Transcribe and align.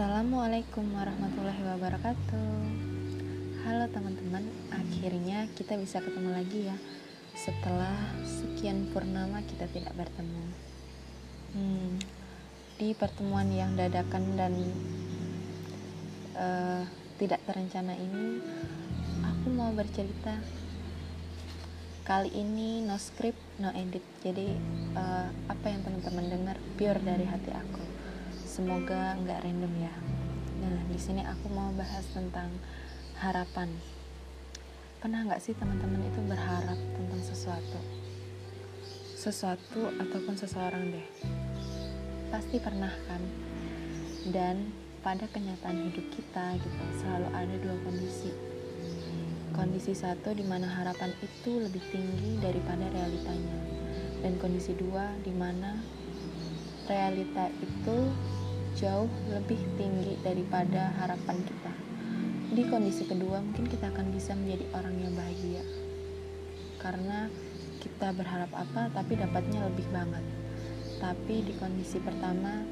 Assalamualaikum 0.00 0.96
warahmatullahi 0.96 1.60
wabarakatuh. 1.60 2.56
Halo 3.68 3.84
teman-teman, 3.92 4.48
akhirnya 4.72 5.44
kita 5.52 5.76
bisa 5.76 6.00
ketemu 6.00 6.40
lagi 6.40 6.72
ya. 6.72 6.76
Setelah 7.36 8.16
sekian 8.24 8.88
purnama 8.96 9.44
kita 9.44 9.68
tidak 9.68 9.92
bertemu. 9.92 10.44
Hmm, 11.52 12.00
Di 12.80 12.96
pertemuan 12.96 13.52
yang 13.52 13.76
dadakan 13.76 14.40
dan 14.40 14.56
uh, 16.32 16.88
tidak 17.20 17.44
terencana 17.44 17.92
ini 17.92 18.40
Aku 19.20 19.52
mau 19.52 19.68
bercerita. 19.76 20.40
Kali 22.08 22.32
ini 22.40 22.88
no 22.88 22.96
script, 22.96 23.60
no 23.60 23.68
edit. 23.76 24.00
Jadi 24.24 24.48
uh, 24.96 25.28
apa 25.44 25.66
yang 25.68 25.84
teman-teman 25.84 26.24
dengar 26.24 26.56
pure 26.80 27.04
dari 27.04 27.28
hati 27.28 27.52
aku 27.52 27.99
semoga 28.50 29.14
nggak 29.22 29.46
random 29.46 29.70
ya. 29.78 29.94
Nah 30.58 30.82
di 30.90 30.98
sini 30.98 31.22
aku 31.22 31.46
mau 31.54 31.70
bahas 31.78 32.02
tentang 32.10 32.50
harapan. 33.22 33.70
Pernah 34.98 35.22
nggak 35.22 35.38
sih 35.38 35.54
teman-teman 35.54 36.02
itu 36.02 36.18
berharap 36.26 36.74
tentang 36.74 37.22
sesuatu? 37.22 37.78
Sesuatu 39.14 39.94
ataupun 40.02 40.34
seseorang 40.34 40.82
deh? 40.90 41.06
Pasti 42.34 42.58
pernah 42.58 42.90
kan? 43.06 43.22
Dan 44.34 44.74
pada 45.06 45.30
kenyataan 45.30 45.86
hidup 45.86 46.10
kita 46.10 46.58
gitu 46.58 46.84
selalu 46.98 47.30
ada 47.30 47.54
dua 47.54 47.78
kondisi. 47.86 48.34
Kondisi 49.54 49.94
satu 49.94 50.34
di 50.34 50.42
mana 50.42 50.66
harapan 50.66 51.14
itu 51.22 51.54
lebih 51.54 51.86
tinggi 51.94 52.42
daripada 52.42 52.82
realitanya. 52.90 53.58
Dan 54.26 54.42
kondisi 54.42 54.74
dua 54.74 55.14
di 55.22 55.30
mana 55.30 55.78
realita 56.90 57.46
itu 57.62 57.98
jauh 58.80 59.12
lebih 59.28 59.60
tinggi 59.76 60.16
daripada 60.24 60.88
harapan 61.04 61.36
kita. 61.44 61.72
Di 62.56 62.64
kondisi 62.64 63.04
kedua, 63.04 63.44
mungkin 63.44 63.68
kita 63.68 63.92
akan 63.92 64.08
bisa 64.08 64.32
menjadi 64.32 64.64
orang 64.72 64.96
yang 64.96 65.12
bahagia 65.12 65.62
karena 66.80 67.28
kita 67.84 68.16
berharap 68.16 68.48
apa, 68.56 68.88
tapi 68.96 69.20
dapatnya 69.20 69.68
lebih 69.68 69.84
banget. 69.92 70.24
Tapi 70.96 71.44
di 71.44 71.52
kondisi 71.60 72.00
pertama, 72.00 72.64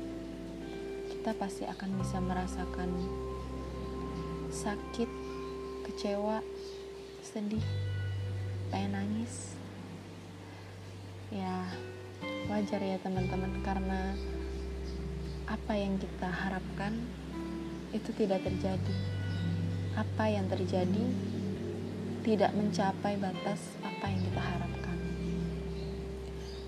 kita 1.13 1.37
pasti 1.37 1.69
akan 1.69 1.91
bisa 2.01 2.17
merasakan 2.25 2.89
sakit, 4.49 5.11
kecewa, 5.85 6.41
sedih, 7.21 7.65
pengen 8.73 8.97
nangis. 8.97 9.53
Ya, 11.29 11.69
wajar 12.49 12.81
ya 12.81 12.97
teman-teman, 13.05 13.61
karena 13.61 14.17
apa 15.49 15.73
yang 15.73 15.97
kita 15.97 16.29
harapkan 16.29 16.93
itu 17.97 18.13
tidak 18.13 18.45
terjadi. 18.45 18.97
Apa 19.97 20.29
yang 20.29 20.45
terjadi 20.45 21.05
tidak 22.21 22.53
mencapai 22.53 23.17
batas 23.17 23.81
apa 23.81 24.13
yang 24.13 24.21
kita 24.21 24.43
harapkan. 24.45 24.99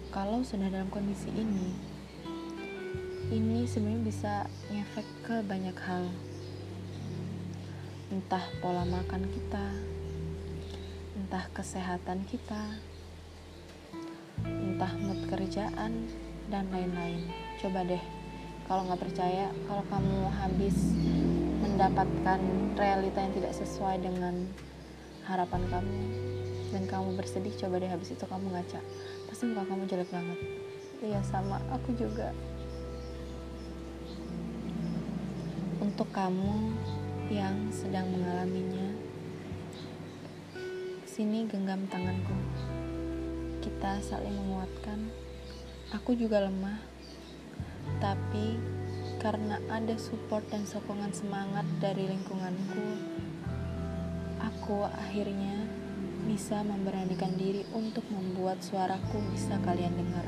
Kalau 0.09 0.41
sudah 0.41 0.73
dalam 0.73 0.89
kondisi 0.89 1.29
ini, 1.37 1.77
ini 3.29 3.69
sebenarnya 3.69 4.03
bisa 4.03 4.35
ngefek 4.73 5.09
ke 5.29 5.37
banyak 5.45 5.77
hal. 5.77 6.09
Entah 8.09 8.43
pola 8.65 8.89
makan 8.89 9.29
kita, 9.29 9.67
entah 11.21 11.45
kesehatan 11.53 12.25
kita, 12.27 12.81
entah 14.43 14.93
mood 14.99 15.21
kerjaan, 15.29 16.09
dan 16.51 16.67
lain-lain. 16.75 17.31
Coba 17.63 17.87
deh 17.87 18.20
kalau 18.71 18.87
nggak 18.87 19.03
percaya 19.03 19.51
kalau 19.67 19.83
kamu 19.91 20.31
habis 20.31 20.79
mendapatkan 21.59 22.39
realita 22.79 23.19
yang 23.19 23.35
tidak 23.35 23.53
sesuai 23.59 23.99
dengan 23.99 24.47
harapan 25.27 25.67
kamu 25.67 25.99
dan 26.71 26.83
kamu 26.87 27.19
bersedih 27.19 27.51
coba 27.59 27.83
deh 27.83 27.91
habis 27.91 28.15
itu 28.15 28.23
kamu 28.31 28.47
ngaca. 28.55 28.79
Pasti 29.27 29.51
muka 29.51 29.67
kamu 29.67 29.91
jelek 29.91 30.07
banget. 30.15 30.39
Iya 31.03 31.19
sama. 31.27 31.59
Aku 31.75 31.91
juga. 31.99 32.31
Untuk 35.83 36.07
kamu 36.15 36.71
yang 37.27 37.75
sedang 37.75 38.07
mengalaminya 38.07 38.95
sini 41.11 41.43
genggam 41.51 41.91
tanganku. 41.91 42.39
Kita 43.67 43.99
saling 43.99 44.31
menguatkan. 44.31 45.11
Aku 45.91 46.15
juga 46.15 46.47
lemah 46.47 47.00
tapi 48.01 48.57
karena 49.21 49.61
ada 49.69 49.93
support 50.01 50.43
dan 50.49 50.65
sokongan 50.65 51.13
semangat 51.13 51.69
dari 51.77 52.09
lingkunganku, 52.09 52.85
aku 54.41 54.89
akhirnya 54.89 55.69
bisa 56.25 56.65
memberanikan 56.65 57.37
diri 57.37 57.69
untuk 57.77 58.05
membuat 58.09 58.65
suaraku 58.65 59.21
bisa 59.37 59.61
kalian 59.61 59.93
dengar. 59.93 60.25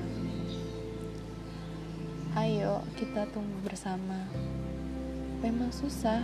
Ayo, 2.37 2.84
kita 3.00 3.28
tunggu 3.32 3.65
bersama. 3.65 4.28
Memang 5.41 5.72
susah 5.72 6.21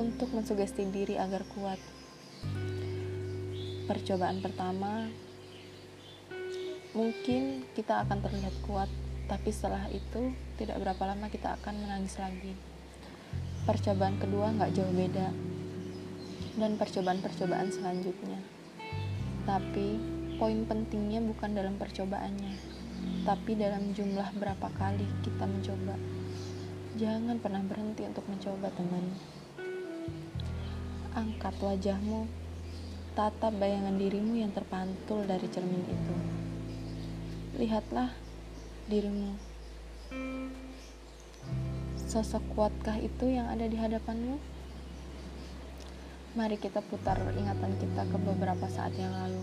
untuk 0.00 0.32
mensugesti 0.32 0.88
diri 0.88 1.20
agar 1.20 1.44
kuat. 1.52 1.80
Percobaan 3.84 4.40
pertama, 4.40 5.08
mungkin 6.96 7.68
kita 7.76 8.04
akan 8.08 8.18
terlihat 8.24 8.54
kuat 8.64 8.88
tapi 9.26 9.48
setelah 9.52 9.88
itu 9.88 10.32
tidak 10.60 10.80
berapa 10.80 11.02
lama 11.14 11.26
kita 11.32 11.56
akan 11.60 11.74
menangis 11.84 12.16
lagi. 12.20 12.52
Percobaan 13.64 14.20
kedua 14.20 14.52
nggak 14.52 14.72
jauh 14.76 14.92
beda 14.92 15.28
dan 16.60 16.76
percobaan-percobaan 16.76 17.72
selanjutnya. 17.72 18.38
Tapi 19.48 20.00
poin 20.36 20.64
pentingnya 20.68 21.24
bukan 21.24 21.56
dalam 21.56 21.76
percobaannya 21.80 22.74
tapi 23.24 23.56
dalam 23.56 23.96
jumlah 23.96 24.36
berapa 24.36 24.68
kali 24.76 25.08
kita 25.24 25.48
mencoba. 25.48 25.96
Jangan 27.00 27.40
pernah 27.40 27.64
berhenti 27.64 28.04
untuk 28.04 28.24
mencoba 28.28 28.68
teman. 28.72 29.04
Angkat 31.16 31.56
wajahmu. 31.56 32.28
Tatap 33.14 33.54
bayangan 33.56 33.94
dirimu 33.94 34.34
yang 34.34 34.50
terpantul 34.50 35.22
dari 35.22 35.46
cermin 35.46 35.86
itu. 35.86 36.14
Lihatlah 37.62 38.10
dirimu. 38.84 39.32
Sosok 42.04 42.44
kuatkah 42.52 43.00
itu 43.00 43.32
yang 43.32 43.48
ada 43.48 43.64
di 43.64 43.80
hadapanmu? 43.80 44.36
Mari 46.36 46.60
kita 46.60 46.84
putar 46.84 47.16
ingatan 47.32 47.72
kita 47.80 48.04
ke 48.04 48.16
beberapa 48.20 48.66
saat 48.68 48.92
yang 49.00 49.10
lalu. 49.10 49.40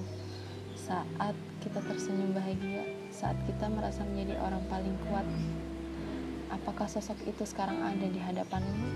Saat 0.78 1.34
kita 1.64 1.82
tersenyum 1.82 2.38
bahagia, 2.38 2.86
saat 3.10 3.36
kita 3.50 3.66
merasa 3.72 4.06
menjadi 4.06 4.38
orang 4.46 4.62
paling 4.70 4.96
kuat. 5.10 5.26
Apakah 6.52 6.86
sosok 6.86 7.18
itu 7.26 7.48
sekarang 7.48 7.80
ada 7.82 8.06
di 8.06 8.20
hadapanmu? 8.20 8.88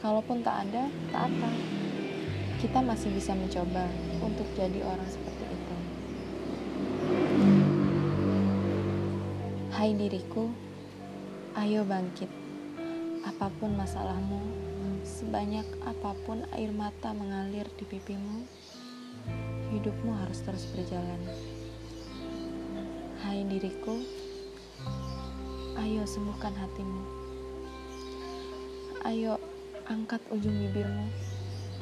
Kalaupun 0.00 0.42
tak 0.42 0.68
ada, 0.68 0.90
tak 1.12 1.28
apa. 1.30 1.50
Kita 2.58 2.80
masih 2.80 3.12
bisa 3.12 3.36
mencoba 3.36 3.84
untuk 4.24 4.48
jadi 4.56 4.80
orang 4.84 5.08
seperti 5.08 5.43
Hai 9.84 9.92
diriku, 10.00 10.48
ayo 11.60 11.84
bangkit. 11.84 12.32
Apa 13.20 13.52
pun 13.60 13.76
masalahmu, 13.76 14.40
sebanyak 15.04 15.68
apa 15.84 16.16
pun 16.24 16.40
air 16.56 16.72
mata 16.72 17.12
mengalir 17.12 17.68
di 17.76 17.84
pipimu, 17.84 18.48
hidupmu 19.76 20.08
harus 20.24 20.40
terus 20.40 20.64
berjalan. 20.72 21.20
Hai 23.28 23.44
diriku, 23.44 24.00
ayo 25.76 26.08
sembuhkan 26.08 26.56
hatimu. 26.56 27.02
Ayo 29.04 29.36
angkat 29.84 30.24
ujung 30.32 30.64
bibirmu 30.64 31.12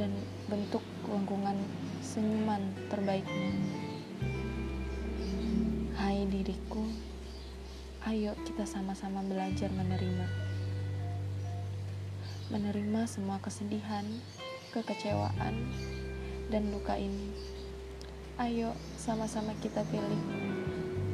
dan 0.02 0.10
bentuk 0.50 0.82
lengkungan 1.06 1.54
senyuman 2.02 2.66
terbaikmu. 2.90 3.50
Hai 5.94 6.26
diriku, 6.26 6.82
Ayo 8.02 8.34
kita 8.42 8.66
sama-sama 8.66 9.22
belajar 9.22 9.70
menerima. 9.70 10.26
Menerima 12.50 13.06
semua 13.06 13.38
kesedihan, 13.38 14.02
kekecewaan, 14.74 15.54
dan 16.50 16.74
luka 16.74 16.98
ini. 16.98 17.30
Ayo 18.42 18.74
sama-sama 18.98 19.54
kita 19.62 19.86
pilih. 19.86 20.18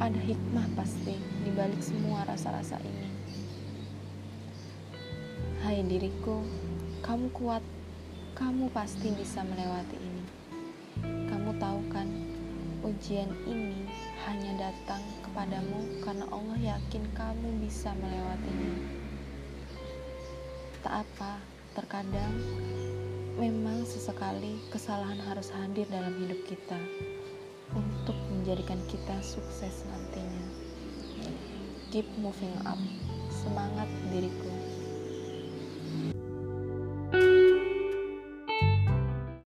Ada 0.00 0.16
hikmah 0.16 0.64
pasti 0.80 1.20
di 1.44 1.52
balik 1.52 1.84
semua 1.84 2.24
rasa-rasa 2.24 2.80
ini. 2.80 3.08
Hai 5.60 5.84
diriku, 5.84 6.40
kamu 7.04 7.28
kuat. 7.36 7.60
Kamu 8.32 8.72
pasti 8.72 9.12
bisa 9.12 9.44
melewati 9.44 9.96
ini. 10.00 10.24
Kamu 11.04 11.52
tahu 11.60 11.84
kan, 11.92 12.08
ujian 12.88 13.28
ini 13.44 13.84
hanya 14.24 14.68
datang 14.68 15.04
kepadamu 15.20 16.00
karena 16.00 16.24
Allah 16.32 16.56
yakin 16.56 17.04
kamu 17.12 17.48
bisa 17.60 17.92
melewatinya. 18.00 18.74
Tak 20.80 21.04
apa, 21.04 21.36
terkadang 21.76 22.32
memang 23.36 23.84
sesekali 23.84 24.56
kesalahan 24.72 25.20
harus 25.20 25.52
hadir 25.52 25.84
dalam 25.92 26.16
hidup 26.16 26.40
kita 26.48 26.80
untuk 27.76 28.16
menjadikan 28.32 28.80
kita 28.88 29.20
sukses 29.20 29.84
nantinya. 29.92 30.46
Keep 31.92 32.08
moving 32.16 32.56
up. 32.64 32.80
Semangat 33.28 33.88
diriku. 34.08 34.50